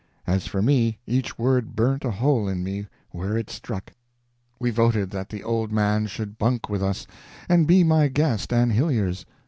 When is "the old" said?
5.29-5.71